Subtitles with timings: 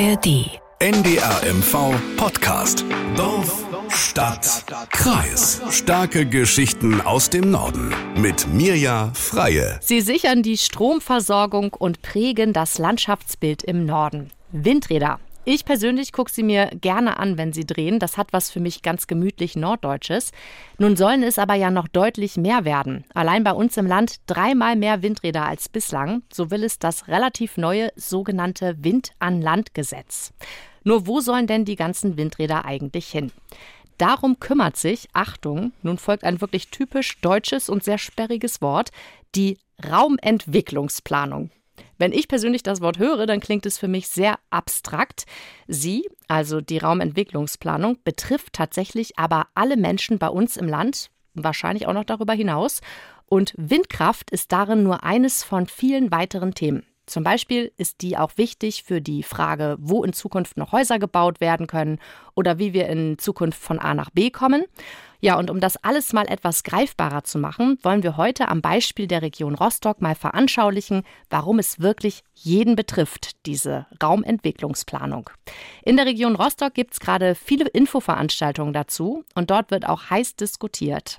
[0.00, 0.60] ARD.
[0.78, 2.84] NDRMV Podcast.
[3.16, 5.60] Dorf, Stadt, Kreis.
[5.70, 7.92] Starke Geschichten aus dem Norden.
[8.16, 9.80] Mit Mirja Freie.
[9.82, 14.30] Sie sichern die Stromversorgung und prägen das Landschaftsbild im Norden.
[14.52, 15.18] Windräder.
[15.50, 17.98] Ich persönlich gucke sie mir gerne an, wenn sie drehen.
[17.98, 20.32] Das hat was für mich ganz gemütlich Norddeutsches.
[20.76, 23.06] Nun sollen es aber ja noch deutlich mehr werden.
[23.14, 26.22] Allein bei uns im Land dreimal mehr Windräder als bislang.
[26.30, 30.34] So will es das relativ neue sogenannte Wind-an-Land-Gesetz.
[30.84, 33.32] Nur wo sollen denn die ganzen Windräder eigentlich hin?
[33.96, 38.90] Darum kümmert sich, Achtung, nun folgt ein wirklich typisch deutsches und sehr sperriges Wort,
[39.34, 39.56] die
[39.90, 41.48] Raumentwicklungsplanung.
[41.98, 45.24] Wenn ich persönlich das Wort höre, dann klingt es für mich sehr abstrakt.
[45.66, 51.92] Sie, also die Raumentwicklungsplanung, betrifft tatsächlich aber alle Menschen bei uns im Land, wahrscheinlich auch
[51.92, 52.80] noch darüber hinaus.
[53.26, 56.84] Und Windkraft ist darin nur eines von vielen weiteren Themen.
[57.08, 61.40] Zum Beispiel ist die auch wichtig für die Frage, wo in Zukunft noch Häuser gebaut
[61.40, 61.98] werden können
[62.34, 64.64] oder wie wir in Zukunft von A nach B kommen.
[65.20, 69.08] Ja, und um das alles mal etwas greifbarer zu machen, wollen wir heute am Beispiel
[69.08, 75.28] der Region Rostock mal veranschaulichen, warum es wirklich jeden betrifft, diese Raumentwicklungsplanung.
[75.84, 80.36] In der Region Rostock gibt es gerade viele Infoveranstaltungen dazu und dort wird auch heiß
[80.36, 81.18] diskutiert.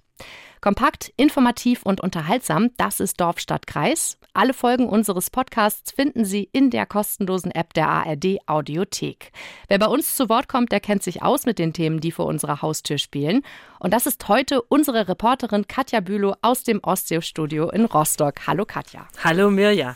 [0.62, 4.18] Kompakt, informativ und unterhaltsam, das ist Dorf, Stadt, Kreis.
[4.34, 9.32] Alle Folgen unseres Podcasts finden Sie in der kostenlosen App der ARD Audiothek.
[9.68, 12.26] Wer bei uns zu Wort kommt, der kennt sich aus mit den Themen, die vor
[12.26, 13.42] unserer Haustür spielen.
[13.80, 18.46] Und das ist heute unsere Reporterin Katja Bülow aus dem Ostseestudio in Rostock.
[18.46, 19.08] Hallo Katja.
[19.24, 19.96] Hallo Mirja.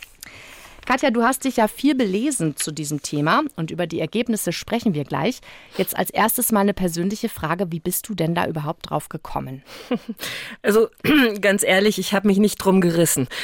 [0.85, 4.93] Katja, du hast dich ja viel belesen zu diesem Thema und über die Ergebnisse sprechen
[4.93, 5.39] wir gleich.
[5.77, 9.63] Jetzt als erstes mal eine persönliche Frage, wie bist du denn da überhaupt drauf gekommen?
[10.61, 10.87] Also
[11.41, 13.27] ganz ehrlich, ich habe mich nicht drum gerissen.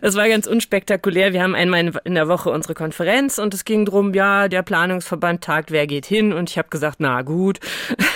[0.00, 1.32] Es war ganz unspektakulär.
[1.32, 5.44] Wir haben einmal in der Woche unsere Konferenz und es ging drum, ja, der Planungsverband
[5.44, 7.60] tagt, wer geht hin und ich habe gesagt, na gut.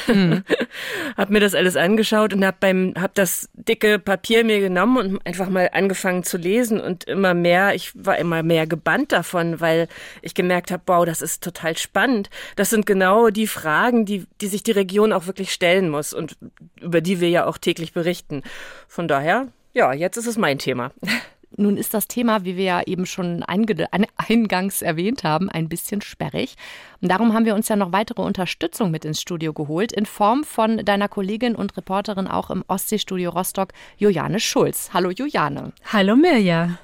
[0.06, 0.44] Mhm.
[1.16, 5.26] hab mir das alles angeschaut und habe beim hab das dicke Papier mir genommen und
[5.26, 9.88] einfach mal angefangen zu lesen und immer mehr, ich war immer mehr gebannt davon, weil
[10.22, 12.30] ich gemerkt habe, wow, das ist total spannend.
[12.56, 16.36] Das sind genau die Fragen, die, die sich die Region auch wirklich stellen muss und
[16.80, 18.42] über die wir ja auch täglich berichten.
[18.88, 20.92] Von daher, ja, jetzt ist es mein Thema.
[21.56, 26.56] Nun ist das Thema, wie wir ja eben schon eingangs erwähnt haben, ein bisschen sperrig.
[27.00, 30.44] Und darum haben wir uns ja noch weitere Unterstützung mit ins Studio geholt, in Form
[30.44, 34.90] von deiner Kollegin und Reporterin auch im Ostseestudio Rostock, Juliane Schulz.
[34.92, 35.72] Hallo Juliane.
[35.92, 36.78] Hallo Mirja.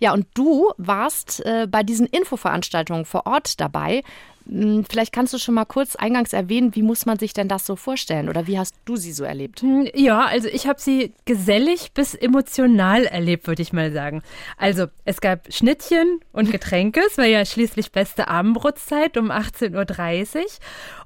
[0.00, 4.02] Ja, und du warst äh, bei diesen Infoveranstaltungen vor Ort dabei.
[4.48, 7.66] Hm, vielleicht kannst du schon mal kurz eingangs erwähnen, wie muss man sich denn das
[7.66, 9.62] so vorstellen oder wie hast du sie so erlebt?
[9.62, 14.22] Hm, ja, also ich habe sie gesellig bis emotional erlebt, würde ich mal sagen.
[14.56, 20.44] Also es gab Schnittchen und Getränke, es war ja schließlich beste Abendbrotzeit um 18.30 Uhr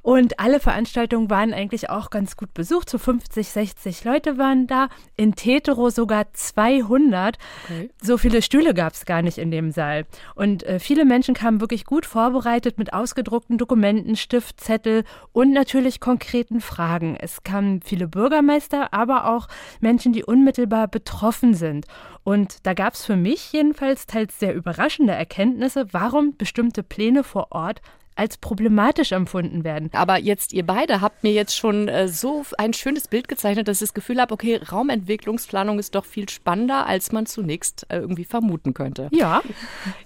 [0.03, 4.89] und alle Veranstaltungen waren eigentlich auch ganz gut besucht, so 50, 60 Leute waren da,
[5.17, 7.37] in Tetero sogar 200.
[7.65, 7.91] Okay.
[8.03, 11.61] So viele Stühle gab es gar nicht in dem Saal und äh, viele Menschen kamen
[11.61, 17.17] wirklich gut vorbereitet mit ausgedruckten Dokumenten, Stift, Zettel und natürlich konkreten Fragen.
[17.21, 19.49] Es kamen viele Bürgermeister, aber auch
[19.81, 21.87] Menschen, die unmittelbar betroffen sind.
[22.23, 27.49] Und da gab es für mich jedenfalls teils sehr überraschende Erkenntnisse, warum bestimmte Pläne vor
[27.51, 27.81] Ort
[28.17, 29.91] als problematisch empfunden werden.
[29.93, 33.79] Aber jetzt, ihr beide habt mir jetzt schon äh, so ein schönes Bild gezeichnet, dass
[33.79, 38.25] ich das Gefühl habe, okay, Raumentwicklungsplanung ist doch viel spannender, als man zunächst äh, irgendwie
[38.25, 39.09] vermuten könnte.
[39.13, 39.43] Ja.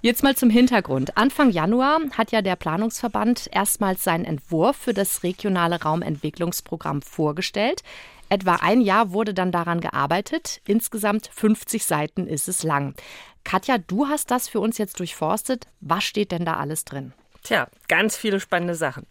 [0.00, 1.16] Jetzt mal zum Hintergrund.
[1.16, 7.82] Anfang Januar hat ja der Planungsverband erstmals seinen Entwurf für das regionale Raumentwicklungsprogramm vorgestellt.
[8.28, 10.60] Etwa ein Jahr wurde dann daran gearbeitet.
[10.66, 12.94] Insgesamt 50 Seiten ist es lang.
[13.44, 15.66] Katja, du hast das für uns jetzt durchforstet.
[15.80, 17.12] Was steht denn da alles drin?
[17.44, 19.06] Tja, ganz viele spannende Sachen.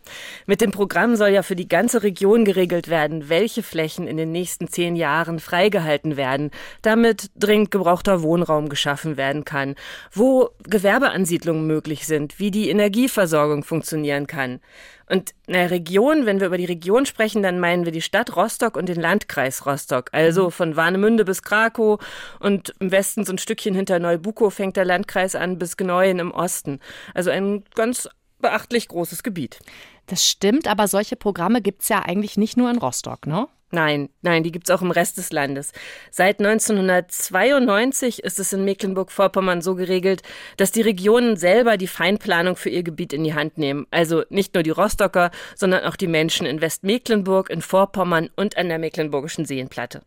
[0.47, 4.31] Mit dem Programm soll ja für die ganze Region geregelt werden, welche Flächen in den
[4.31, 6.49] nächsten zehn Jahren freigehalten werden,
[6.81, 9.75] damit dringend gebrauchter Wohnraum geschaffen werden kann,
[10.11, 14.61] wo Gewerbeansiedlungen möglich sind, wie die Energieversorgung funktionieren kann.
[15.07, 18.35] Und in der Region, wenn wir über die Region sprechen, dann meinen wir die Stadt
[18.35, 20.09] Rostock und den Landkreis Rostock.
[20.11, 20.51] Also mhm.
[20.51, 22.03] von Warnemünde bis Krakow
[22.39, 26.31] und im Westen so ein Stückchen hinter Neubukow fängt der Landkreis an bis Gneuen im
[26.31, 26.79] Osten.
[27.13, 28.09] Also ein ganz
[28.43, 29.59] beachtlich großes Gebiet.
[30.05, 33.47] Das stimmt, aber solche Programme gibt es ja eigentlich nicht nur in Rostock, ne?
[33.73, 35.71] Nein, nein, die gibt es auch im Rest des Landes.
[36.11, 40.21] Seit 1992 ist es in Mecklenburg-Vorpommern so geregelt,
[40.57, 43.87] dass die Regionen selber die Feinplanung für ihr Gebiet in die Hand nehmen.
[43.89, 48.69] Also nicht nur die Rostocker, sondern auch die Menschen in Westmecklenburg, in Vorpommern und an
[48.69, 50.03] der Mecklenburgischen Seenplatte.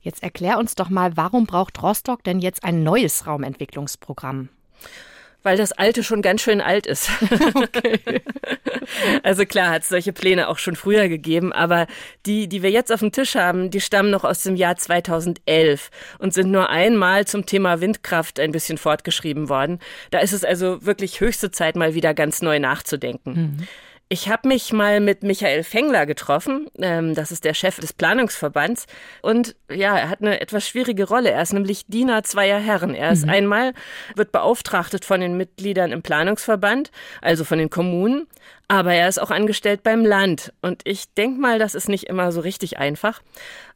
[0.00, 4.50] Jetzt erklär uns doch mal, warum braucht Rostock denn jetzt ein neues Raumentwicklungsprogramm?
[5.42, 7.10] Weil das Alte schon ganz schön alt ist.
[7.54, 8.00] Okay.
[9.22, 11.86] Also klar hat es solche Pläne auch schon früher gegeben, aber
[12.26, 15.90] die, die wir jetzt auf dem Tisch haben, die stammen noch aus dem Jahr 2011
[16.18, 19.78] und sind nur einmal zum Thema Windkraft ein bisschen fortgeschrieben worden.
[20.10, 23.32] Da ist es also wirklich höchste Zeit, mal wieder ganz neu nachzudenken.
[23.32, 23.68] Mhm.
[24.12, 26.66] Ich habe mich mal mit Michael Fengler getroffen.
[26.80, 28.86] Ähm, das ist der Chef des Planungsverbands.
[29.22, 31.30] Und ja, er hat eine etwas schwierige Rolle.
[31.30, 32.92] Er ist nämlich Diener zweier Herren.
[32.92, 33.30] Er ist mhm.
[33.30, 33.72] einmal,
[34.16, 36.90] wird beauftrachtet von den Mitgliedern im Planungsverband,
[37.22, 38.26] also von den Kommunen.
[38.66, 40.52] Aber er ist auch angestellt beim Land.
[40.60, 43.22] Und ich denke mal, das ist nicht immer so richtig einfach.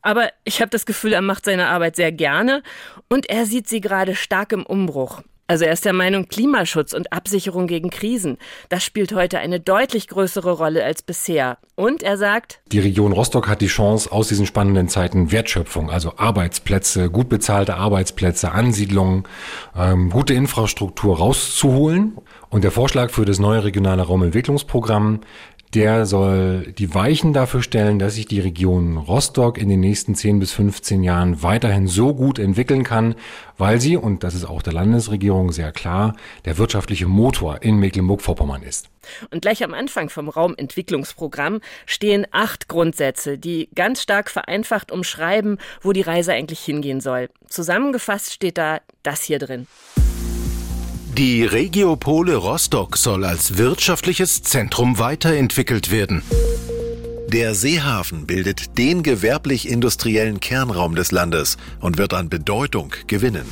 [0.02, 2.64] Aber ich habe das Gefühl, er macht seine Arbeit sehr gerne.
[3.08, 5.22] Und er sieht sie gerade stark im Umbruch.
[5.46, 8.38] Also er ist der Meinung, Klimaschutz und Absicherung gegen Krisen,
[8.70, 11.58] das spielt heute eine deutlich größere Rolle als bisher.
[11.74, 16.14] Und er sagt, die Region Rostock hat die Chance, aus diesen spannenden Zeiten Wertschöpfung, also
[16.16, 19.24] Arbeitsplätze, gut bezahlte Arbeitsplätze, Ansiedlungen,
[19.76, 22.16] ähm, gute Infrastruktur rauszuholen.
[22.48, 25.20] Und der Vorschlag für das neue regionale Raumentwicklungsprogramm
[25.74, 30.38] der soll die Weichen dafür stellen, dass sich die Region Rostock in den nächsten 10
[30.38, 33.16] bis 15 Jahren weiterhin so gut entwickeln kann,
[33.58, 38.62] weil sie, und das ist auch der Landesregierung sehr klar, der wirtschaftliche Motor in Mecklenburg-Vorpommern
[38.62, 38.88] ist.
[39.30, 45.92] Und gleich am Anfang vom Raumentwicklungsprogramm stehen acht Grundsätze, die ganz stark vereinfacht umschreiben, wo
[45.92, 47.28] die Reise eigentlich hingehen soll.
[47.48, 49.66] Zusammengefasst steht da das hier drin.
[51.16, 56.24] Die Regiopole Rostock soll als wirtschaftliches Zentrum weiterentwickelt werden.
[57.28, 63.44] Der Seehafen bildet den gewerblich-industriellen Kernraum des Landes und wird an Bedeutung gewinnen.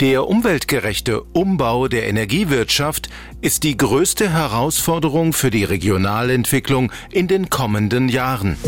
[0.00, 3.08] Der umweltgerechte Umbau der Energiewirtschaft
[3.40, 8.58] ist die größte Herausforderung für die Regionalentwicklung in den kommenden Jahren.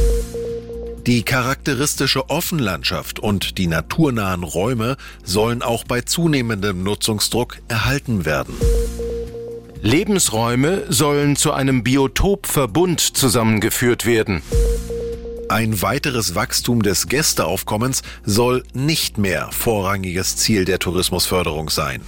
[1.06, 8.56] Die charakteristische Offenlandschaft und die naturnahen Räume sollen auch bei zunehmendem Nutzungsdruck erhalten werden.
[9.82, 14.43] Lebensräume sollen zu einem Biotopverbund zusammengeführt werden.
[15.49, 22.03] Ein weiteres Wachstum des Gästeaufkommens soll nicht mehr vorrangiges Ziel der Tourismusförderung sein.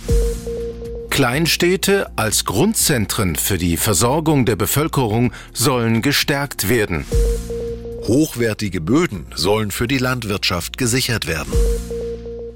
[1.08, 7.04] Kleinstädte als Grundzentren für die Versorgung der Bevölkerung sollen gestärkt werden.
[8.08, 11.52] Hochwertige Böden sollen für die Landwirtschaft gesichert werden.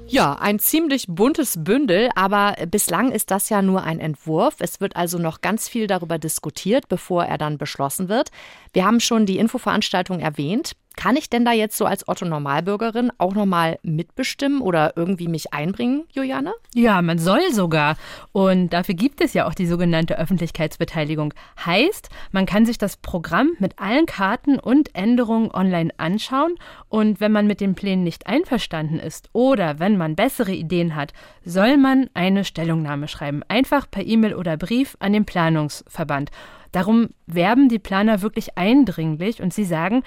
[0.07, 4.55] Ja, ein ziemlich buntes Bündel, aber bislang ist das ja nur ein Entwurf.
[4.57, 8.31] Es wird also noch ganz viel darüber diskutiert, bevor er dann beschlossen wird.
[8.73, 10.71] Wir haben schon die Infoveranstaltung erwähnt.
[10.95, 15.53] Kann ich denn da jetzt so als Otto Normalbürgerin auch nochmal mitbestimmen oder irgendwie mich
[15.53, 16.53] einbringen, Juliane?
[16.75, 17.97] Ja, man soll sogar.
[18.31, 21.33] Und dafür gibt es ja auch die sogenannte Öffentlichkeitsbeteiligung.
[21.65, 26.55] Heißt, man kann sich das Programm mit allen Karten und Änderungen online anschauen.
[26.89, 31.13] Und wenn man mit den Plänen nicht einverstanden ist oder wenn man bessere Ideen hat,
[31.43, 33.41] soll man eine Stellungnahme schreiben.
[33.47, 36.29] Einfach per E-Mail oder Brief an den Planungsverband.
[36.73, 40.03] Darum werben die Planer wirklich eindringlich und sie sagen,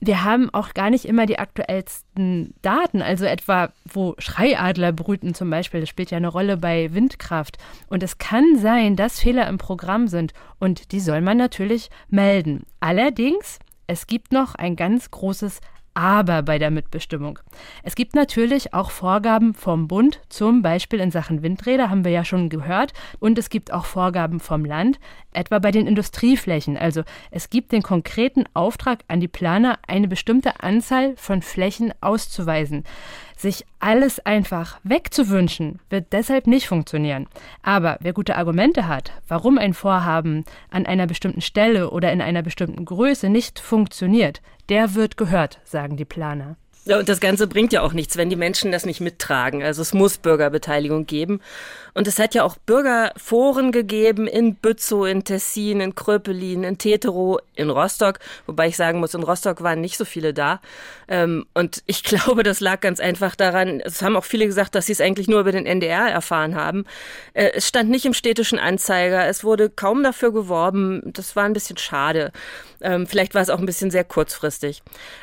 [0.00, 5.50] wir haben auch gar nicht immer die aktuellsten Daten, also etwa, wo Schreiadler brüten zum
[5.50, 7.58] Beispiel, das spielt ja eine Rolle bei Windkraft.
[7.88, 12.64] Und es kann sein, dass Fehler im Programm sind und die soll man natürlich melden.
[12.80, 15.60] Allerdings, es gibt noch ein ganz großes
[15.98, 17.40] aber bei der Mitbestimmung.
[17.82, 22.24] Es gibt natürlich auch Vorgaben vom Bund, zum Beispiel in Sachen Windräder, haben wir ja
[22.24, 25.00] schon gehört, und es gibt auch Vorgaben vom Land,
[25.38, 26.76] etwa bei den Industrieflächen.
[26.76, 32.84] Also es gibt den konkreten Auftrag an die Planer, eine bestimmte Anzahl von Flächen auszuweisen.
[33.36, 37.28] Sich alles einfach wegzuwünschen, wird deshalb nicht funktionieren.
[37.62, 42.42] Aber wer gute Argumente hat, warum ein Vorhaben an einer bestimmten Stelle oder in einer
[42.42, 46.56] bestimmten Größe nicht funktioniert, der wird gehört, sagen die Planer.
[46.88, 49.62] Ja, und das Ganze bringt ja auch nichts, wenn die Menschen das nicht mittragen.
[49.62, 51.42] Also es muss Bürgerbeteiligung geben.
[51.92, 57.40] Und es hat ja auch Bürgerforen gegeben in Bützow, in Tessin, in Kröpelin, in Teterow,
[57.56, 58.20] in Rostock.
[58.46, 60.60] Wobei ich sagen muss, in Rostock waren nicht so viele da.
[61.08, 64.86] Ähm, und ich glaube, das lag ganz einfach daran, es haben auch viele gesagt, dass
[64.86, 66.84] sie es eigentlich nur über den NDR erfahren haben.
[67.34, 69.26] Äh, es stand nicht im städtischen Anzeiger.
[69.26, 71.02] Es wurde kaum dafür geworben.
[71.04, 72.32] Das war ein bisschen schade.
[72.80, 74.82] Ähm, vielleicht war es auch ein bisschen sehr kurzfristig.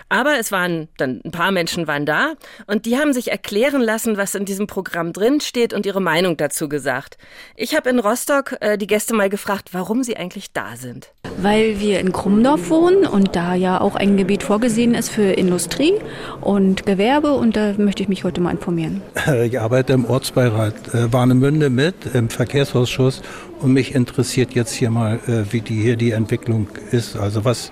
[0.10, 2.34] Aber es waren dann ein paar Menschen waren da
[2.68, 6.38] und die haben sich erklären lassen, was in diesem Programm drin steht und ihre Meinung
[6.38, 7.18] dazu gesagt.
[7.56, 11.12] Ich habe in Rostock äh, die Gäste mal gefragt, warum sie eigentlich da sind.
[11.38, 15.94] Weil wir in Krummdorf wohnen und da ja auch ein Gebiet vorgesehen ist für Industrie
[16.42, 19.02] und Gewerbe und da möchte ich mich heute mal informieren.
[19.46, 23.22] Ich arbeite im Ortsbeirat äh, Warnemünde mit, im Verkehrsausschuss
[23.62, 27.72] und mich interessiert jetzt hier mal, äh, wie die hier die Entwicklung ist, also was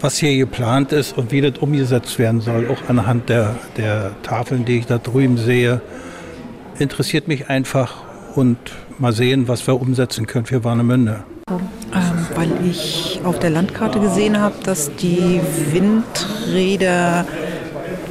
[0.00, 4.64] was hier geplant ist und wie das umgesetzt werden soll, auch anhand der, der Tafeln,
[4.64, 5.80] die ich da drüben sehe
[6.78, 8.02] interessiert mich einfach
[8.34, 8.58] und
[8.98, 11.24] mal sehen, was wir umsetzen können für Warnemünde.
[11.48, 15.40] Ähm, weil ich auf der Landkarte gesehen habe, dass die
[15.72, 17.26] Windräder,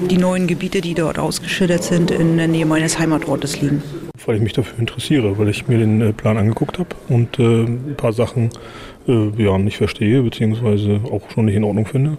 [0.10, 3.84] die neuen Gebiete, die dort ausgeschildert sind, in der Nähe meines Heimatortes liegen.
[4.26, 7.64] Weil ich mich dafür interessiere, weil ich mir den äh, Plan angeguckt habe und äh,
[7.64, 8.50] ein paar Sachen
[9.08, 12.18] äh, ja, nicht verstehe, beziehungsweise auch schon nicht in Ordnung finde.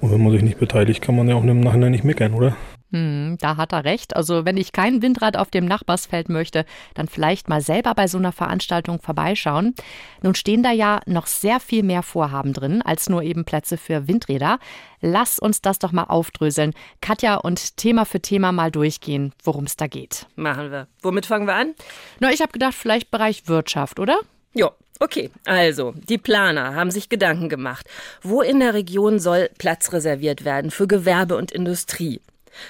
[0.00, 2.54] Und wenn man sich nicht beteiligt, kann man ja auch im Nachhinein nicht meckern, oder?
[2.92, 4.14] Hm, da hat er recht.
[4.14, 6.64] Also wenn ich kein Windrad auf dem Nachbarsfeld möchte,
[6.94, 9.74] dann vielleicht mal selber bei so einer Veranstaltung vorbeischauen.
[10.22, 14.06] Nun stehen da ja noch sehr viel mehr Vorhaben drin, als nur eben Plätze für
[14.06, 14.58] Windräder.
[15.00, 16.72] Lass uns das doch mal aufdröseln.
[17.00, 20.26] Katja und Thema für Thema mal durchgehen, worum es da geht.
[20.36, 20.86] Machen wir.
[21.02, 21.74] Womit fangen wir an?
[22.20, 24.20] Na, ich habe gedacht, vielleicht Bereich Wirtschaft, oder?
[24.54, 27.86] Ja, Okay, also, die Planer haben sich Gedanken gemacht.
[28.22, 32.22] Wo in der Region soll Platz reserviert werden für Gewerbe und Industrie?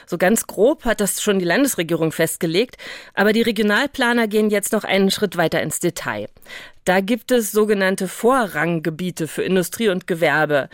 [0.07, 2.77] So ganz grob hat das schon die Landesregierung festgelegt,
[3.15, 6.29] aber die Regionalplaner gehen jetzt noch einen Schritt weiter ins Detail.
[6.85, 10.69] Da gibt es sogenannte Vorranggebiete für Industrie und Gewerbe.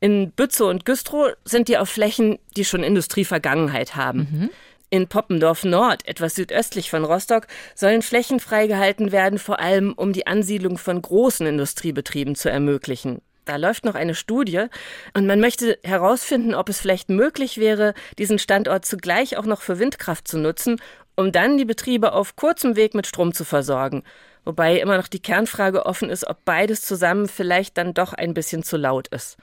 [0.00, 4.28] In Bützow und Güstrow sind die auf Flächen, die schon Industrievergangenheit haben.
[4.30, 4.50] Mhm.
[4.90, 10.26] In Poppendorf Nord, etwas südöstlich von Rostock, sollen Flächen freigehalten werden, vor allem um die
[10.26, 13.20] Ansiedlung von großen Industriebetrieben zu ermöglichen.
[13.48, 14.66] Da läuft noch eine Studie
[15.14, 19.78] und man möchte herausfinden, ob es vielleicht möglich wäre, diesen Standort zugleich auch noch für
[19.78, 20.78] Windkraft zu nutzen,
[21.16, 24.02] um dann die Betriebe auf kurzem Weg mit Strom zu versorgen.
[24.44, 28.62] Wobei immer noch die Kernfrage offen ist, ob beides zusammen vielleicht dann doch ein bisschen
[28.64, 29.38] zu laut ist.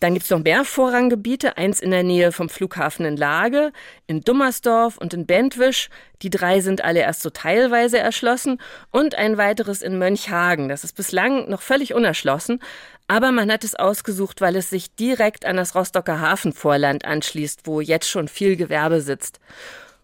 [0.00, 3.72] Dann gibt es noch mehr Vorranggebiete, eins in der Nähe vom Flughafen in Lage,
[4.06, 5.88] in Dummersdorf und in Bentwisch.
[6.22, 8.60] Die drei sind alle erst so teilweise erschlossen
[8.90, 10.68] und ein weiteres in Mönchhagen.
[10.68, 12.60] Das ist bislang noch völlig unerschlossen,
[13.08, 17.80] aber man hat es ausgesucht, weil es sich direkt an das Rostocker Hafenvorland anschließt, wo
[17.80, 19.40] jetzt schon viel Gewerbe sitzt.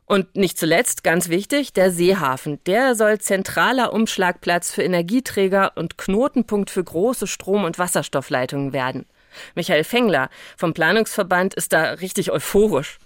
[0.04, 2.58] Und nicht zuletzt, ganz wichtig, der Seehafen.
[2.66, 9.06] Der soll zentraler Umschlagplatz für Energieträger und Knotenpunkt für große Strom- und Wasserstoffleitungen werden.
[9.54, 12.98] Michael Fengler vom Planungsverband ist da richtig euphorisch.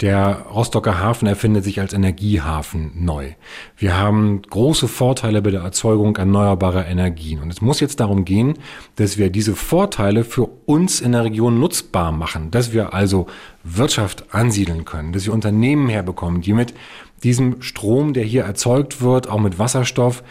[0.00, 3.30] Der Rostocker Hafen erfindet sich als Energiehafen neu.
[3.76, 7.40] Wir haben große Vorteile bei der Erzeugung erneuerbarer Energien.
[7.40, 8.54] Und es muss jetzt darum gehen,
[8.96, 13.26] dass wir diese Vorteile für uns in der Region nutzbar machen, dass wir also
[13.62, 16.74] Wirtschaft ansiedeln können, dass wir Unternehmen herbekommen, die mit
[17.22, 20.22] diesem Strom, der hier erzeugt wird, auch mit Wasserstoff,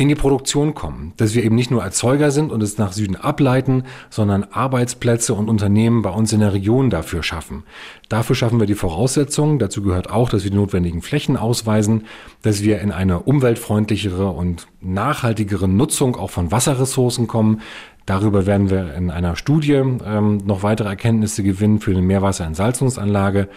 [0.00, 1.12] in die Produktion kommen.
[1.18, 5.50] Dass wir eben nicht nur Erzeuger sind und es nach Süden ableiten, sondern Arbeitsplätze und
[5.50, 7.64] Unternehmen bei uns in der Region dafür schaffen.
[8.08, 9.58] Dafür schaffen wir die Voraussetzungen.
[9.58, 12.06] Dazu gehört auch, dass wir die notwendigen Flächen ausweisen,
[12.40, 17.60] dass wir in eine umweltfreundlichere und nachhaltigere Nutzung auch von Wasserressourcen kommen,
[18.10, 23.48] Darüber werden wir in einer Studie ähm, noch weitere Erkenntnisse gewinnen für eine Meerwasserentsalzungsanlage,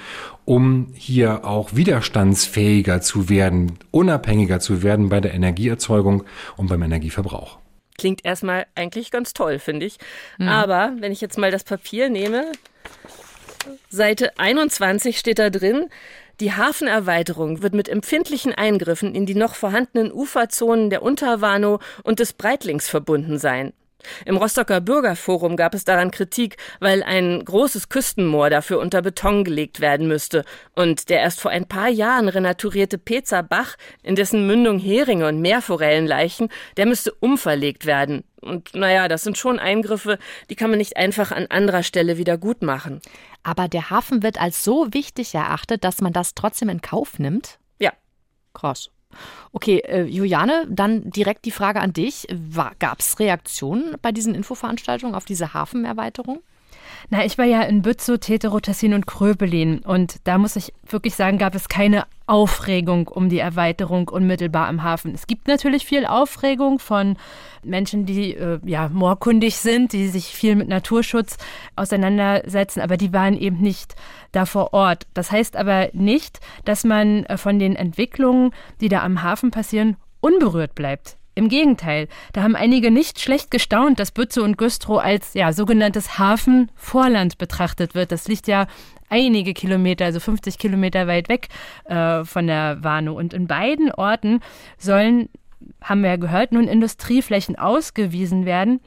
[0.46, 6.24] um hier auch widerstandsfähiger zu werden, unabhängiger zu werden bei der Energieerzeugung
[6.56, 7.58] und beim Energieverbrauch.
[7.98, 9.98] Klingt erstmal eigentlich ganz toll, finde ich.
[10.38, 10.50] Mhm.
[10.50, 12.52] Aber wenn ich jetzt mal das Papier nehme,
[13.90, 15.88] Seite 21 steht da drin,
[16.40, 22.34] die Hafenerweiterung wird mit empfindlichen Eingriffen in die noch vorhandenen Uferzonen der Unterwarnow und des
[22.34, 23.74] Breitlings verbunden sein.
[24.26, 29.80] Im Rostocker Bürgerforum gab es daran Kritik, weil ein großes Küstenmoor dafür unter Beton gelegt
[29.80, 30.44] werden müsste
[30.76, 35.42] und der erst vor ein paar Jahren renaturierte Pezer Bach, in dessen Mündung Heringe und
[35.42, 38.24] Meerforellen leichen, der müsste umverlegt werden.
[38.42, 40.20] Und naja, das sind schon Eingriffe,
[40.50, 43.02] die kann man nicht einfach an anderer Stelle wieder gut machen.
[43.42, 47.60] Aber der Hafen wird als so wichtig erachtet, dass man das trotzdem in Kauf nimmt?
[47.80, 47.92] Ja.
[48.54, 48.90] Krass.
[49.52, 52.28] Okay, äh, Juliane, dann direkt die Frage an dich.
[52.80, 56.42] Gab es Reaktionen bei diesen Infoveranstaltungen auf diese Hafenerweiterung?
[57.10, 61.16] Na, ich war ja in Bützow, Tetero, Tessin und Kröbelin und da muss ich wirklich
[61.16, 65.14] sagen, gab es keine Aufregung um die Erweiterung unmittelbar am Hafen.
[65.14, 67.18] Es gibt natürlich viel Aufregung von
[67.64, 71.38] Menschen, die äh, ja moorkundig sind, die sich viel mit Naturschutz
[71.76, 73.96] auseinandersetzen, aber die waren eben nicht
[74.32, 75.06] da vor Ort.
[75.14, 79.98] Das heißt aber nicht, dass man äh, von den Entwicklungen, die da am Hafen passieren,
[80.22, 81.18] unberührt bleibt.
[81.36, 86.20] Im Gegenteil, da haben einige nicht schlecht gestaunt, dass Bützow und Güstrow als ja, sogenanntes
[86.20, 88.12] Hafenvorland betrachtet wird.
[88.12, 88.68] Das liegt ja
[89.10, 91.48] einige Kilometer, also 50 Kilometer weit weg
[91.86, 93.18] äh, von der Warnow.
[93.18, 94.42] Und in beiden Orten
[94.78, 95.30] sollen,
[95.82, 98.80] haben wir ja gehört, nun Industrieflächen ausgewiesen werden,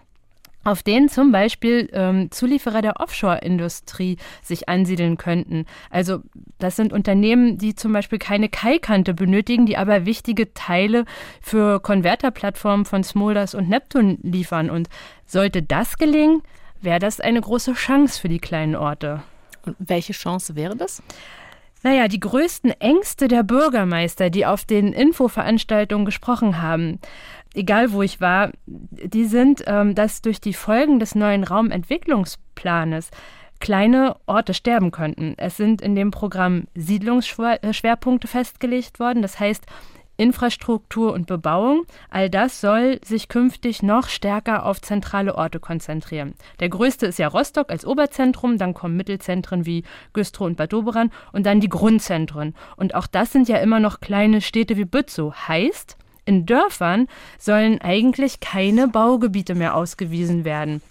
[0.67, 5.65] auf denen zum Beispiel ähm, Zulieferer der Offshore-Industrie sich ansiedeln könnten.
[5.91, 6.23] Also
[6.59, 11.05] das sind Unternehmen, die zum Beispiel keine Kaikante benötigen, die aber wichtige Teile
[11.41, 14.69] für Konverterplattformen von Smolders und Neptun liefern.
[14.69, 14.89] Und
[15.25, 16.43] sollte das gelingen,
[16.81, 19.23] wäre das eine große Chance für die kleinen Orte.
[19.65, 21.01] Und welche Chance wäre das?
[21.85, 26.99] Naja, die größten Ängste der Bürgermeister, die auf den Infoveranstaltungen gesprochen haben,
[27.57, 33.11] egal wo ich war, die sind, ähm, dass durch die Folgen des neuen Raumentwicklungsplanes
[33.59, 35.35] kleine Orte sterben könnten.
[35.39, 39.23] Es sind in dem Programm Siedlungsschwerpunkte festgelegt worden.
[39.23, 39.65] Das heißt,
[40.19, 46.35] Infrastruktur und Bebauung, all das soll sich künftig noch stärker auf zentrale Orte konzentrieren.
[46.61, 49.85] Der größte ist ja Rostock als Oberzentrum, dann kommen Mittelzentren wie
[50.15, 52.55] Güstrow und Bad Doberan und dann die Grundzentren.
[52.77, 55.35] Und auch das sind ja immer noch kleine Städte wie Bützow.
[55.49, 60.83] Heißt, in Dörfern sollen eigentlich keine Baugebiete mehr ausgewiesen werden.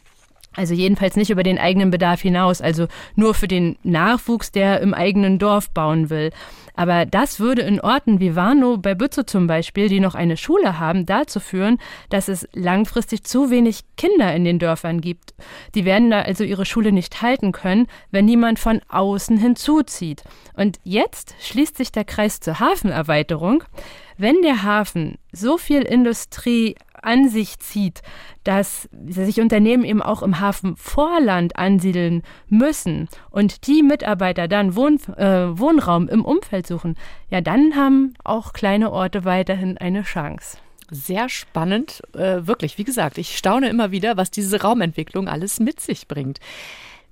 [0.55, 4.93] Also jedenfalls nicht über den eigenen Bedarf hinaus, also nur für den Nachwuchs, der im
[4.93, 6.31] eigenen Dorf bauen will.
[6.75, 10.77] Aber das würde in Orten wie Warnow bei Bützow zum Beispiel, die noch eine Schule
[10.79, 11.77] haben, dazu führen,
[12.09, 15.33] dass es langfristig zu wenig Kinder in den Dörfern gibt.
[15.73, 20.23] Die werden da also ihre Schule nicht halten können, wenn niemand von außen hinzuzieht.
[20.53, 23.63] Und jetzt schließt sich der Kreis zur Hafenerweiterung.
[24.17, 28.01] Wenn der Hafen so viel Industrie an sich zieht,
[28.43, 35.57] dass sich Unternehmen eben auch im Hafenvorland ansiedeln müssen und die Mitarbeiter dann Wohn, äh,
[35.57, 36.95] Wohnraum im Umfeld suchen,
[37.29, 40.57] ja, dann haben auch kleine Orte weiterhin eine Chance.
[40.91, 42.77] Sehr spannend, äh, wirklich.
[42.77, 46.39] Wie gesagt, ich staune immer wieder, was diese Raumentwicklung alles mit sich bringt.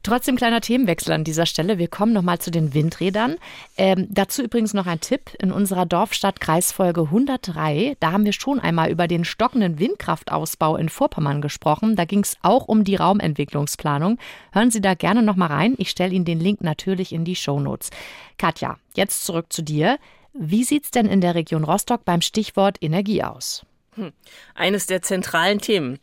[0.03, 1.77] Trotzdem kleiner Themenwechsel an dieser Stelle.
[1.77, 3.37] Wir kommen nochmal zu den Windrädern.
[3.77, 5.31] Ähm, dazu übrigens noch ein Tipp.
[5.39, 11.41] In unserer Dorfstadt-Kreisfolge 103, da haben wir schon einmal über den stockenden Windkraftausbau in Vorpommern
[11.41, 11.95] gesprochen.
[11.95, 14.19] Da ging es auch um die Raumentwicklungsplanung.
[14.51, 15.75] Hören Sie da gerne nochmal rein.
[15.77, 17.89] Ich stelle Ihnen den Link natürlich in die Shownotes.
[18.37, 19.99] Katja, jetzt zurück zu dir.
[20.33, 23.65] Wie sieht es denn in der Region Rostock beim Stichwort Energie aus?
[23.95, 24.11] Hm.
[24.55, 25.99] Eines der zentralen Themen.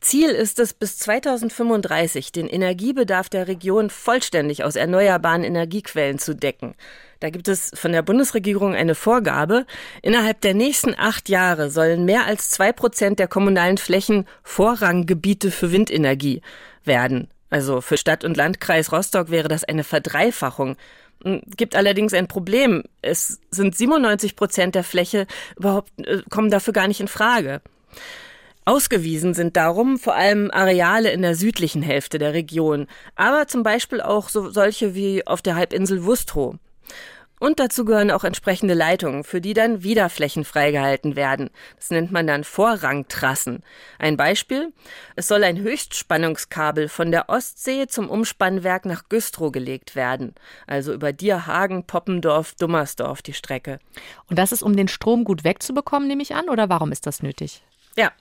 [0.00, 6.74] Ziel ist es, bis 2035 den Energiebedarf der Region vollständig aus erneuerbaren Energiequellen zu decken.
[7.20, 9.66] Da gibt es von der Bundesregierung eine Vorgabe.
[10.02, 15.72] Innerhalb der nächsten acht Jahre sollen mehr als zwei Prozent der kommunalen Flächen Vorranggebiete für
[15.72, 16.42] Windenergie
[16.84, 17.28] werden.
[17.50, 20.76] Also für Stadt und Landkreis Rostock wäre das eine Verdreifachung.
[21.24, 22.84] Hm, gibt allerdings ein Problem.
[23.02, 25.26] Es sind 97 Prozent der Fläche
[25.56, 27.60] überhaupt, äh, kommen dafür gar nicht in Frage.
[28.64, 34.02] Ausgewiesen sind darum vor allem Areale in der südlichen Hälfte der Region, aber zum Beispiel
[34.02, 36.56] auch so solche wie auf der Halbinsel Wustrow.
[37.40, 41.50] Und dazu gehören auch entsprechende Leitungen, für die dann wieder Flächen freigehalten werden.
[41.76, 43.62] Das nennt man dann Vorrangtrassen.
[43.98, 44.72] Ein Beispiel.
[45.16, 50.34] Es soll ein Höchstspannungskabel von der Ostsee zum Umspannwerk nach Güstrow gelegt werden.
[50.66, 53.78] Also über Dierhagen, Poppendorf, Dummersdorf die Strecke.
[54.28, 57.22] Und das ist, um den Strom gut wegzubekommen, nehme ich an, oder warum ist das
[57.22, 57.62] nötig?
[57.96, 58.12] Ja,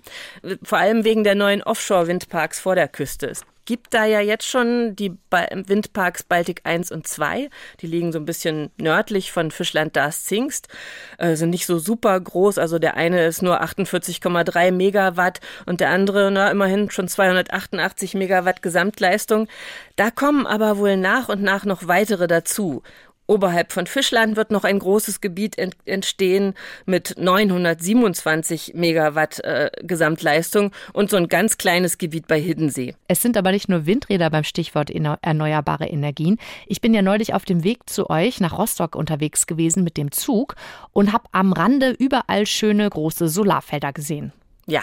[0.64, 3.32] vor allem wegen der neuen Offshore-Windparks vor der Küste.
[3.68, 7.50] Gibt da ja jetzt schon die Windparks Baltic 1 und 2.
[7.82, 10.70] Die liegen so ein bisschen nördlich von Fischland das Zingst,
[11.18, 12.60] äh, sind nicht so super groß.
[12.60, 18.62] Also der eine ist nur 48,3 Megawatt und der andere, na, immerhin schon 288 Megawatt
[18.62, 19.50] Gesamtleistung.
[19.98, 22.84] Da kommen aber wohl nach und nach noch weitere dazu.
[23.28, 26.54] Oberhalb von Fischland wird noch ein großes Gebiet entstehen
[26.86, 32.96] mit 927 Megawatt äh, Gesamtleistung und so ein ganz kleines Gebiet bei Hiddensee.
[33.10, 36.38] Es sind aber nicht nur Windräder beim Stichwort erneuerbare Energien.
[36.68, 40.12] Ich bin ja neulich auf dem Weg zu euch nach Rostock unterwegs gewesen mit dem
[40.14, 40.56] Zug
[40.94, 44.32] und habe am Rande überall schöne große Solarfelder gesehen.
[44.70, 44.82] Ja,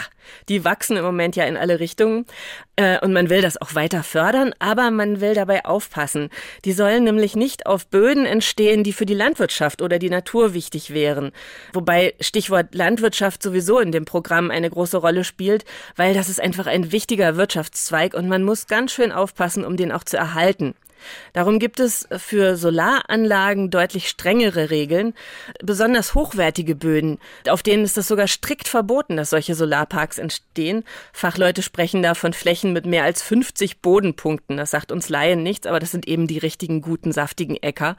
[0.49, 2.25] die wachsen im Moment ja in alle Richtungen
[2.77, 6.31] äh, und man will das auch weiter fördern, aber man will dabei aufpassen.
[6.65, 10.95] Die sollen nämlich nicht auf Böden entstehen, die für die Landwirtschaft oder die Natur wichtig
[10.95, 11.33] wären.
[11.75, 15.67] Wobei Stichwort Landwirtschaft sowieso in dem Programm eine große Rolle spielt,
[15.97, 19.93] weil das ist einfach ein wichtiger Wirtschaftszweig und man muss ganz schön aufpassen, um den
[19.93, 20.75] auch zu erhalten.
[21.33, 25.15] Darum gibt es für Solaranlagen deutlich strengere Regeln,
[25.63, 30.85] besonders hochwertige Böden, auf denen ist es sogar strikt verboten, dass solche Solarparks entstehen.
[31.13, 34.57] Fachleute sprechen da von Flächen mit mehr als 50 Bodenpunkten.
[34.57, 37.97] Das sagt uns Laien nichts, aber das sind eben die richtigen, guten, saftigen Äcker.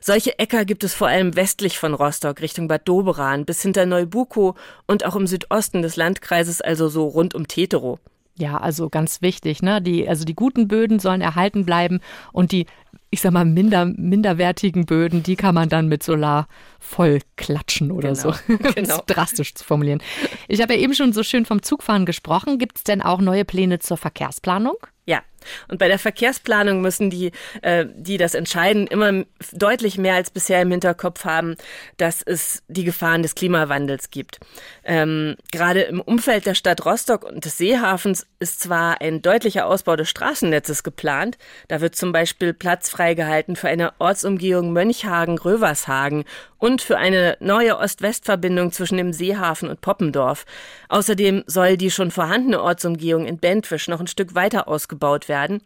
[0.00, 4.54] Solche Äcker gibt es vor allem westlich von Rostock, Richtung Bad Doberan, bis hinter Neubuko
[4.86, 7.98] und auch im Südosten des Landkreises, also so rund um Teterow.
[8.38, 9.82] Ja, also ganz wichtig, ne?
[9.82, 12.00] Die, also die guten Böden sollen erhalten bleiben
[12.32, 12.66] und die,
[13.10, 16.46] ich sag mal, minder, minderwertigen Böden, die kann man dann mit Solar
[16.78, 18.54] voll klatschen oder genau, so.
[18.74, 19.02] Genau.
[19.06, 20.00] drastisch zu formulieren.
[20.46, 22.58] Ich habe ja eben schon so schön vom Zugfahren gesprochen.
[22.58, 24.76] Gibt es denn auch neue Pläne zur Verkehrsplanung?
[25.08, 25.22] Ja,
[25.68, 30.60] und bei der Verkehrsplanung müssen die, äh, die das entscheiden, immer deutlich mehr als bisher
[30.60, 31.56] im Hinterkopf haben,
[31.96, 34.38] dass es die Gefahren des Klimawandels gibt.
[34.84, 39.96] Ähm, gerade im Umfeld der Stadt Rostock und des Seehafens ist zwar ein deutlicher Ausbau
[39.96, 41.38] des Straßennetzes geplant.
[41.68, 46.24] Da wird zum Beispiel Platz freigehalten für eine Ortsumgehung Mönchhagen-Rövershagen
[46.58, 50.44] und für eine neue Ost-West-Verbindung zwischen dem Seehafen und Poppendorf.
[50.88, 55.62] Außerdem soll die schon vorhandene Ortsumgehung in Bentwisch noch ein Stück weiter ausgebaut werden werden.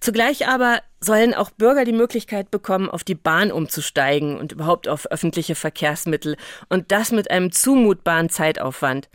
[0.00, 5.10] Zugleich aber sollen auch Bürger die Möglichkeit bekommen, auf die Bahn umzusteigen und überhaupt auf
[5.10, 6.36] öffentliche Verkehrsmittel
[6.68, 9.08] und das mit einem zumutbaren Zeitaufwand.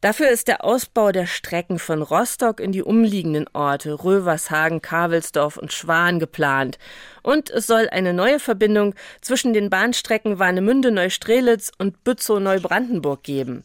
[0.00, 5.72] Dafür ist der Ausbau der Strecken von Rostock in die umliegenden Orte Rövershagen, Kavelsdorf und
[5.72, 6.78] Schwan geplant.
[7.22, 13.64] Und es soll eine neue Verbindung zwischen den Bahnstrecken Warnemünde, Neustrelitz und Bützow, Neubrandenburg geben.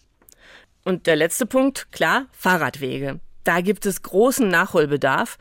[0.84, 3.20] Und der letzte Punkt, klar, Fahrradwege.
[3.44, 5.38] Da gibt es großen Nachholbedarf.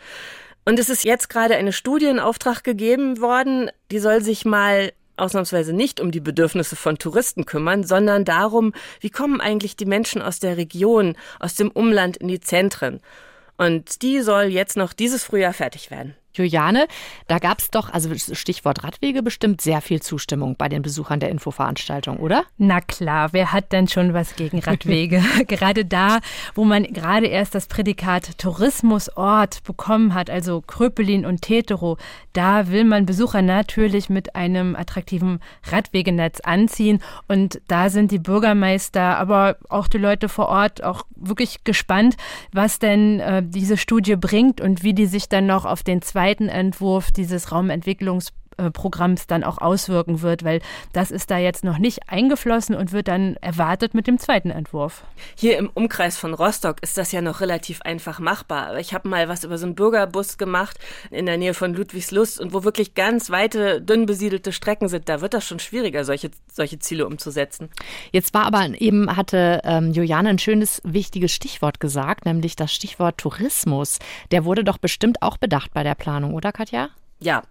[0.65, 4.93] Und es ist jetzt gerade eine Studie in Auftrag gegeben worden, die soll sich mal
[5.17, 10.23] ausnahmsweise nicht um die Bedürfnisse von Touristen kümmern, sondern darum, wie kommen eigentlich die Menschen
[10.23, 13.01] aus der Region, aus dem Umland in die Zentren.
[13.59, 16.15] Und die soll jetzt noch dieses Frühjahr fertig werden.
[16.35, 16.87] Juliane,
[17.29, 21.31] da gab es doch, also Stichwort Radwege, bestimmt sehr viel Zustimmung bei den Besuchern der
[21.31, 22.45] Infoveranstaltung, oder?
[22.59, 25.23] Na klar, wer hat denn schon was gegen Radwege?
[25.47, 26.21] gerade da,
[26.55, 31.99] wo man gerade erst das Prädikat Tourismusort bekommen hat, also Kröpelin und Tetero,
[32.33, 37.03] da will man Besucher natürlich mit einem attraktiven Radwegenetz anziehen.
[37.29, 42.17] Und da sind die Bürgermeister, aber auch die Leute vor Ort auch wirklich gespannt,
[42.53, 46.22] was denn äh, diese Studie bringt und wie die sich dann noch auf den zwei
[46.23, 50.61] zweiten Entwurf dieses Raumentwicklungsprojekts Programms dann auch auswirken wird, weil
[50.93, 55.05] das ist da jetzt noch nicht eingeflossen und wird dann erwartet mit dem zweiten Entwurf.
[55.35, 58.79] Hier im Umkreis von Rostock ist das ja noch relativ einfach machbar.
[58.79, 60.79] Ich habe mal was über so einen Bürgerbus gemacht
[61.11, 65.21] in der Nähe von Ludwigslust und wo wirklich ganz weite, dünn besiedelte Strecken sind, da
[65.21, 67.71] wird das schon schwieriger, solche, solche Ziele umzusetzen.
[68.11, 73.19] Jetzt war aber eben, hatte ähm, Juliane ein schönes, wichtiges Stichwort gesagt, nämlich das Stichwort
[73.19, 73.99] Tourismus.
[74.31, 76.89] Der wurde doch bestimmt auch bedacht bei der Planung, oder Katja?
[77.21, 77.43] Ja,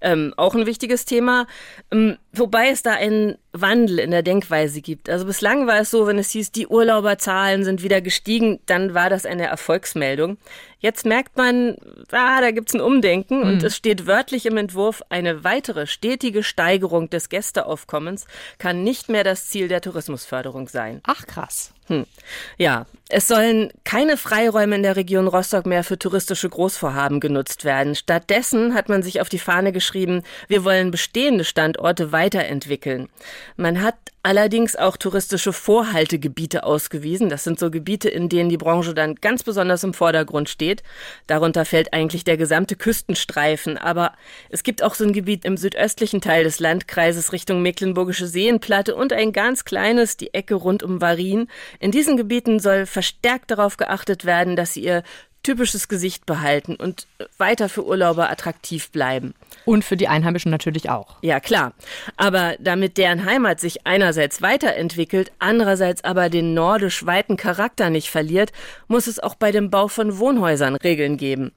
[0.00, 1.46] ähm, auch ein wichtiges Thema.
[1.90, 5.10] Ähm, wobei es da einen Wandel in der Denkweise gibt.
[5.10, 9.10] Also bislang war es so, wenn es hieß, die Urlauberzahlen sind wieder gestiegen, dann war
[9.10, 10.38] das eine Erfolgsmeldung.
[10.82, 11.76] Jetzt merkt man,
[12.10, 13.46] ah, da gibt's ein Umdenken mhm.
[13.46, 18.26] und es steht wörtlich im Entwurf, eine weitere stetige Steigerung des Gästeaufkommens
[18.58, 21.00] kann nicht mehr das Ziel der Tourismusförderung sein.
[21.04, 21.72] Ach krass.
[21.86, 22.06] Hm.
[22.58, 27.94] Ja, es sollen keine Freiräume in der Region Rostock mehr für touristische Großvorhaben genutzt werden.
[27.94, 33.08] Stattdessen hat man sich auf die Fahne geschrieben, wir wollen bestehende Standorte weiterentwickeln.
[33.56, 37.28] Man hat allerdings auch touristische Vorhaltegebiete ausgewiesen.
[37.28, 40.82] Das sind so Gebiete, in denen die Branche dann ganz besonders im Vordergrund steht.
[41.26, 43.78] Darunter fällt eigentlich der gesamte Küstenstreifen.
[43.78, 44.12] Aber
[44.48, 49.12] es gibt auch so ein Gebiet im südöstlichen Teil des Landkreises Richtung Mecklenburgische Seenplatte und
[49.12, 51.48] ein ganz kleines, die Ecke rund um Varin.
[51.80, 55.02] In diesen Gebieten soll verstärkt darauf geachtet werden, dass sie ihr
[55.42, 57.06] typisches Gesicht behalten und
[57.38, 59.34] weiter für Urlauber attraktiv bleiben.
[59.64, 61.16] Und für die Einheimischen natürlich auch.
[61.22, 61.72] Ja, klar.
[62.16, 68.52] Aber damit deren Heimat sich einerseits weiterentwickelt, andererseits aber den nordisch weiten Charakter nicht verliert,
[68.88, 71.52] muss es auch bei dem Bau von Wohnhäusern Regeln geben.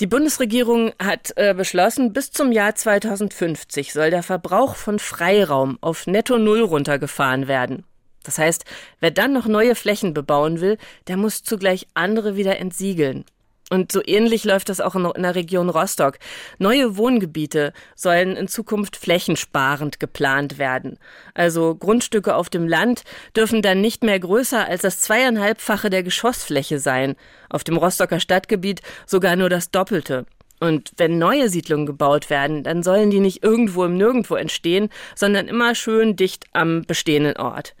[0.00, 6.06] Die Bundesregierung hat äh, beschlossen, bis zum Jahr 2050 soll der Verbrauch von Freiraum auf
[6.06, 7.84] Netto Null runtergefahren werden.
[8.26, 8.64] Das heißt,
[9.00, 13.24] wer dann noch neue Flächen bebauen will, der muss zugleich andere wieder entsiegeln.
[13.68, 16.18] Und so ähnlich läuft das auch in der Region Rostock.
[16.58, 20.98] Neue Wohngebiete sollen in Zukunft flächensparend geplant werden.
[21.34, 23.02] Also Grundstücke auf dem Land
[23.34, 27.16] dürfen dann nicht mehr größer als das zweieinhalbfache der Geschossfläche sein.
[27.50, 30.26] Auf dem Rostocker Stadtgebiet sogar nur das Doppelte.
[30.60, 35.48] Und wenn neue Siedlungen gebaut werden, dann sollen die nicht irgendwo im Nirgendwo entstehen, sondern
[35.48, 37.74] immer schön dicht am bestehenden Ort.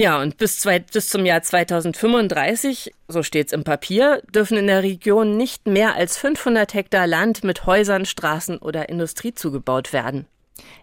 [0.00, 4.84] Ja, und bis, zwei, bis zum Jahr 2035, so steht's im Papier, dürfen in der
[4.84, 10.26] Region nicht mehr als 500 Hektar Land mit Häusern, Straßen oder Industrie zugebaut werden.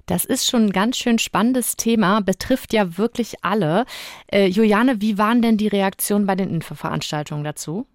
[0.06, 3.86] Das ist schon ein ganz schön spannendes Thema, betrifft ja wirklich alle.
[4.30, 7.88] Äh, Juliane, wie waren denn die Reaktionen bei den Infoveranstaltungen dazu?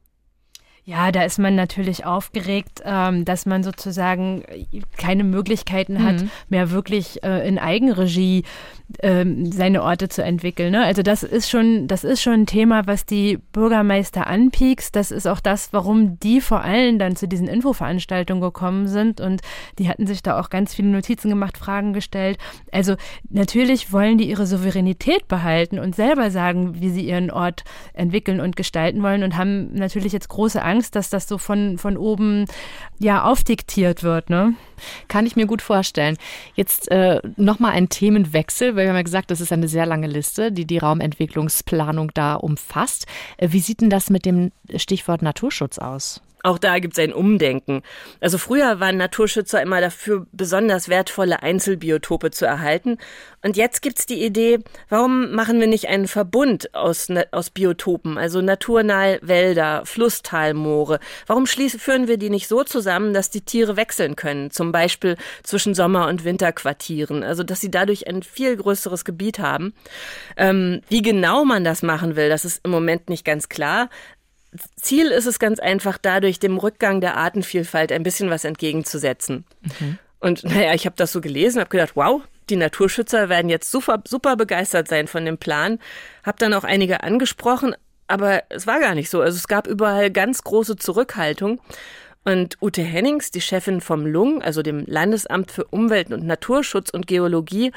[0.91, 4.43] Ja, da ist man natürlich aufgeregt, ähm, dass man sozusagen
[4.99, 6.31] keine Möglichkeiten hat, mhm.
[6.49, 8.43] mehr wirklich äh, in Eigenregie
[8.99, 10.73] ähm, seine Orte zu entwickeln.
[10.73, 10.83] Ne?
[10.83, 14.97] Also das ist schon, das ist schon ein Thema, was die Bürgermeister anpiekst.
[14.97, 19.43] Das ist auch das, warum die vor allem dann zu diesen Infoveranstaltungen gekommen sind und
[19.79, 22.37] die hatten sich da auch ganz viele Notizen gemacht, Fragen gestellt.
[22.73, 22.97] Also
[23.29, 28.57] natürlich wollen die ihre Souveränität behalten und selber sagen, wie sie ihren Ort entwickeln und
[28.57, 32.47] gestalten wollen und haben natürlich jetzt große Angst Angst, dass das so von, von oben
[32.99, 34.31] ja aufdiktiert wird.
[34.31, 34.55] Ne?
[35.09, 36.17] Kann ich mir gut vorstellen.
[36.55, 40.07] Jetzt äh, nochmal ein Themenwechsel, weil wir haben ja gesagt, das ist eine sehr lange
[40.07, 43.07] Liste, die die Raumentwicklungsplanung da umfasst.
[43.37, 46.23] Äh, wie sieht denn das mit dem Stichwort Naturschutz aus?
[46.43, 47.83] Auch da gibt es ein Umdenken.
[48.21, 52.99] Also früher waren Naturschützer immer dafür, besonders wertvolle Einzelbiotope zu erhalten.
[53.43, 58.41] Und jetzt gibt's die Idee, warum machen wir nicht einen Verbund aus, aus Biotopen, also
[58.41, 61.01] naturnahe Wälder, Flusstalmoore?
[61.27, 64.51] Warum führen wir die nicht so zusammen, dass die Tiere wechseln können?
[64.51, 67.23] Zum Beispiel zwischen Sommer- und Winterquartieren.
[67.23, 69.75] Also, dass sie dadurch ein viel größeres Gebiet haben.
[70.37, 73.89] Ähm, wie genau man das machen will, das ist im Moment nicht ganz klar.
[74.77, 79.45] Ziel ist es ganz einfach, dadurch dem Rückgang der Artenvielfalt ein bisschen was entgegenzusetzen.
[79.79, 79.99] Mhm.
[80.19, 84.03] Und naja, ich habe das so gelesen, habe gedacht, wow, die Naturschützer werden jetzt super,
[84.07, 85.79] super begeistert sein von dem Plan.
[86.25, 87.75] Habe dann auch einige angesprochen,
[88.07, 89.21] aber es war gar nicht so.
[89.21, 91.61] Also es gab überall ganz große Zurückhaltung.
[92.25, 97.07] Und Ute Hennings, die Chefin vom LUNG, also dem Landesamt für Umwelt und Naturschutz und
[97.07, 97.73] Geologie,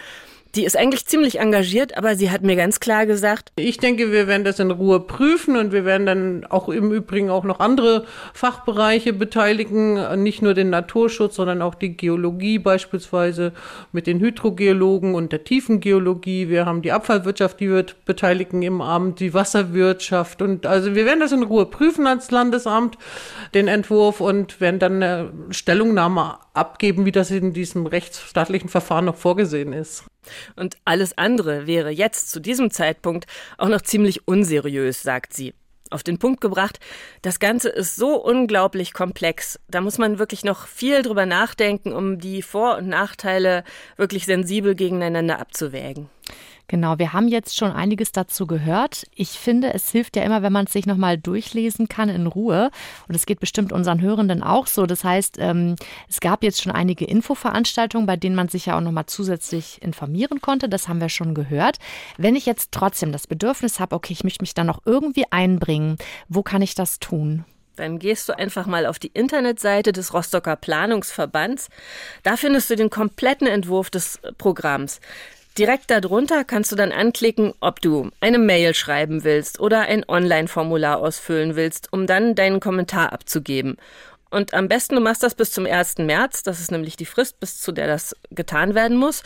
[0.56, 4.28] die ist eigentlich ziemlich engagiert, aber sie hat mir ganz klar gesagt, ich denke, wir
[4.28, 8.06] werden das in Ruhe prüfen und wir werden dann auch im Übrigen auch noch andere
[8.34, 13.52] Fachbereiche beteiligen, nicht nur den Naturschutz, sondern auch die Geologie beispielsweise
[13.92, 16.50] mit den Hydrogeologen und der Tiefengeologie.
[16.50, 21.20] Wir haben die Abfallwirtschaft, die wird beteiligen im Amt, die Wasserwirtschaft und also wir werden
[21.20, 23.00] das in Ruhe prüfen als Landesamt,
[23.56, 29.16] den Entwurf und werden dann eine Stellungnahme abgeben, wie das in diesem rechtsstaatlichen Verfahren noch
[29.16, 30.06] vorgesehen ist.
[30.56, 33.26] Und alles andere wäre jetzt zu diesem Zeitpunkt
[33.58, 35.54] auch noch ziemlich unseriös, sagt sie.
[35.90, 36.80] Auf den Punkt gebracht,
[37.22, 39.60] das Ganze ist so unglaublich komplex.
[39.68, 43.64] Da muss man wirklich noch viel drüber nachdenken, um die Vor- und Nachteile
[43.96, 46.10] wirklich sensibel gegeneinander abzuwägen.
[46.68, 49.06] Genau, wir haben jetzt schon einiges dazu gehört.
[49.14, 52.72] Ich finde, es hilft ja immer, wenn man es sich nochmal durchlesen kann in Ruhe.
[53.08, 54.86] Und es geht bestimmt unseren Hörenden auch so.
[54.86, 55.76] Das heißt, ähm,
[56.08, 60.42] es gab jetzt schon einige Infoveranstaltungen, bei denen man sich ja auch nochmal zusätzlich informieren
[60.42, 60.70] konnte.
[60.70, 61.80] Das haben wir schon gehört.
[62.18, 65.98] Wenn ich jetzt trotzdem das Bedürfnis habe, okay, ich möchte mich da noch irgendwie einbringen,
[66.30, 67.44] wo kann ich das tun?
[67.76, 71.70] Dann gehst du einfach mal auf die Internetseite des Rostocker Planungsverbands.
[72.22, 75.00] Da findest du den kompletten Entwurf des Programms.
[75.58, 80.98] Direkt darunter kannst du dann anklicken, ob du eine Mail schreiben willst oder ein Online-Formular
[80.98, 83.78] ausfüllen willst, um dann deinen Kommentar abzugeben.
[84.32, 86.00] Und am besten du machst das bis zum 1.
[86.00, 89.22] März, das ist nämlich die Frist, bis zu der das getan werden muss.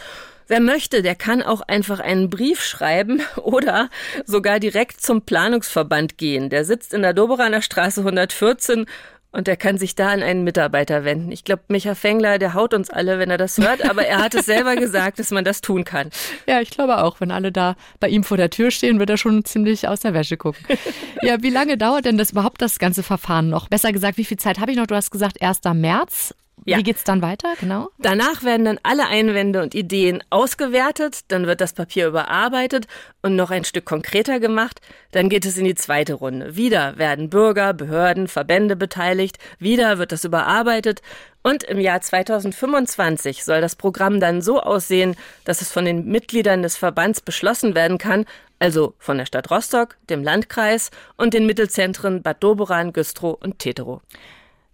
[0.50, 3.90] Wer möchte, der kann auch einfach einen Brief schreiben oder
[4.26, 6.50] sogar direkt zum Planungsverband gehen.
[6.50, 8.86] Der sitzt in der Doberaner Straße 114
[9.32, 11.32] und er kann sich da an einen Mitarbeiter wenden.
[11.32, 14.36] Ich glaube, Micha Fengler, der haut uns alle, wenn er das hört, aber er hat
[14.36, 16.10] es selber gesagt, dass man das tun kann.
[16.48, 17.20] Ja, ich glaube auch.
[17.20, 20.14] Wenn alle da bei ihm vor der Tür stehen, wird er schon ziemlich aus der
[20.14, 20.64] Wäsche gucken.
[21.24, 23.70] Ja, wie lange dauert denn das überhaupt das ganze Verfahren noch?
[23.70, 24.86] Besser gesagt, wie viel Zeit habe ich noch?
[24.86, 25.62] Du hast gesagt, 1.
[25.74, 26.36] März.
[26.68, 26.78] Ja.
[26.78, 27.88] Wie geht's dann weiter, genau?
[27.98, 32.88] Danach werden dann alle Einwände und Ideen ausgewertet, dann wird das Papier überarbeitet
[33.22, 34.82] und noch ein Stück konkreter gemacht,
[35.14, 36.58] dann geht es in die zweite Runde.
[36.58, 41.02] Wieder werden Bürger, Behörden, Verbände beteiligt, wieder wird das überarbeitet
[41.42, 46.64] und im Jahr 2025 soll das Programm dann so aussehen, dass es von den Mitgliedern
[46.64, 48.26] des Verbands beschlossen werden kann,
[48.60, 54.02] also von der Stadt Rostock, dem Landkreis und den Mittelzentren Bad Doberan, Güstrow und Teterow.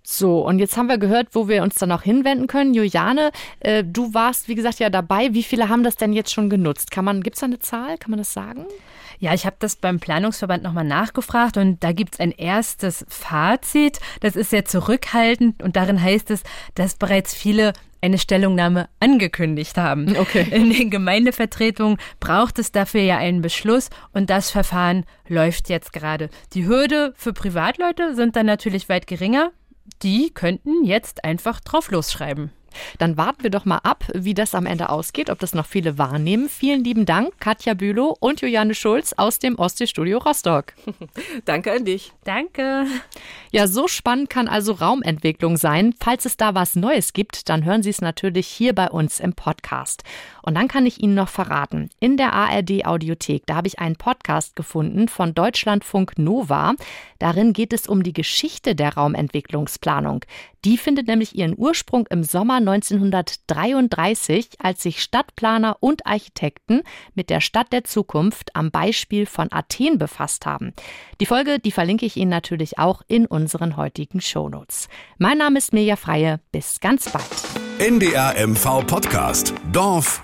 [0.05, 2.73] So, und jetzt haben wir gehört, wo wir uns dann auch hinwenden können.
[2.73, 5.33] Juliane, äh, du warst, wie gesagt, ja dabei.
[5.33, 6.91] Wie viele haben das denn jetzt schon genutzt?
[6.91, 7.97] Kann man, gibt es da eine Zahl?
[7.97, 8.65] Kann man das sagen?
[9.19, 14.01] Ja, ich habe das beim Planungsverband nochmal nachgefragt und da gibt es ein erstes Fazit.
[14.19, 16.43] Das ist sehr zurückhaltend und darin heißt es,
[16.75, 20.17] dass bereits viele eine Stellungnahme angekündigt haben.
[20.17, 20.45] Okay.
[20.51, 26.29] In den Gemeindevertretungen braucht es dafür ja einen Beschluss und das Verfahren läuft jetzt gerade.
[26.53, 29.51] Die Hürde für Privatleute sind dann natürlich weit geringer
[30.03, 32.51] die könnten jetzt einfach drauf losschreiben.
[32.97, 35.97] Dann warten wir doch mal ab, wie das am Ende ausgeht, ob das noch viele
[35.97, 36.49] wahrnehmen.
[36.49, 40.73] Vielen lieben Dank, Katja Bülow und Juliane Schulz aus dem Ostseestudio Rostock.
[41.45, 42.11] Danke an dich.
[42.23, 42.85] Danke.
[43.51, 45.93] Ja, so spannend kann also Raumentwicklung sein.
[45.99, 49.33] Falls es da was Neues gibt, dann hören Sie es natürlich hier bei uns im
[49.33, 50.03] Podcast.
[50.43, 53.95] Und dann kann ich Ihnen noch verraten, in der ARD Audiothek, da habe ich einen
[53.95, 56.75] Podcast gefunden von Deutschlandfunk Nova.
[57.17, 60.25] Darin geht es um die Geschichte der Raumentwicklungsplanung.
[60.65, 66.83] Die findet nämlich ihren Ursprung im Sommer 1933, als sich Stadtplaner und Architekten
[67.15, 70.73] mit der Stadt der Zukunft am Beispiel von Athen befasst haben.
[71.19, 74.87] Die Folge, die verlinke ich Ihnen natürlich auch in unseren heutigen Shownotes.
[75.17, 76.39] Mein Name ist Mirja Freie.
[76.51, 77.25] Bis ganz bald.
[77.79, 79.53] NDR MV Podcast.
[79.71, 80.23] Dorf,